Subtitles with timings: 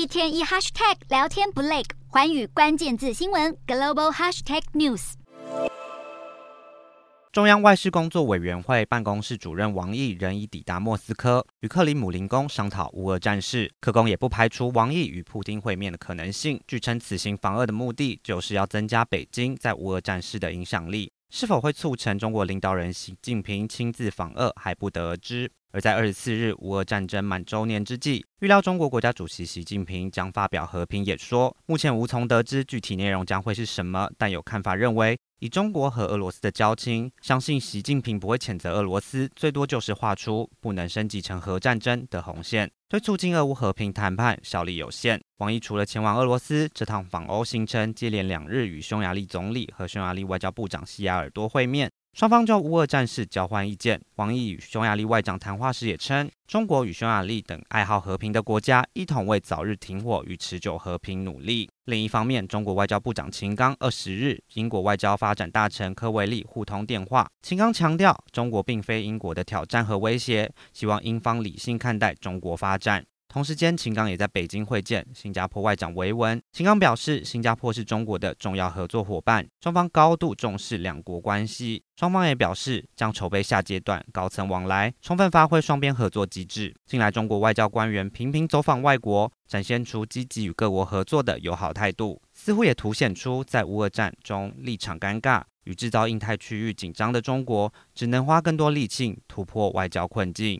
[0.00, 5.12] 一天一 hashtag 聊天不累，寰宇关键字新闻 global hashtag news。
[7.30, 13.70] 中央外事工作委员会办公室主任王毅仍已抵达莫斯科，与克里姆林宫商讨乌俄战事。
[13.78, 16.58] 克宫也不排除王毅与普丁会面的可能性。
[16.66, 21.12] 据称，此行访俄的目的就是要增加北京在乌俄战事的影响力。
[21.28, 25.52] 是否会促成中国领导人习近平亲自访俄，还不得而知。
[25.72, 31.56] 而在二十四日乌俄战争满周年之际，预料中国国家主席习近平将发表和平演说。
[31.66, 45.20] 目前无从得知具体内容将会是什么，但有看法认为，以中国和俄罗斯的交情，相信习近平不会谴责俄罗斯，最多就是画出不能升级成核战争的红线，对促进俄乌和平谈判效力有限。
[45.38, 51.88] 王毅除了前往俄罗斯，这趟访欧行程接连两日与匈牙利总理和匈牙利外交部长西亚尔多会面。
[52.12, 54.00] 双方就乌俄战事交换意见。
[54.16, 61.70] 王毅与匈牙利外长谈话时也称，中国与匈牙利等爱好和平的国家一同为早日停火与持久和平努力。
[61.84, 67.28] 另一方面，中国外交部长秦刚二十日，英国外交发展大臣科维利互通电话。
[67.42, 73.04] 秦刚强调，中国并非英国的挑战和威胁，希望英方理性看待中国发展。
[73.32, 76.42] 同时间，秦刚也在北京会见新加坡外长维文。
[76.50, 81.80] 秦刚表示，新加坡是中国的重要合作伙伴，双方高度重视两国关系。
[81.96, 86.74] 双方也表示将筹备下阶段高层往来，充分发挥双边合作机制。
[86.86, 100.58] 近来，中国外交官员频频走访外国，展现出积极与各国合作的友好态度，似乎也凸显出在乌俄战中立场尴尬与制造印太区域紧张的中国，只能花更多力气突破外交困境。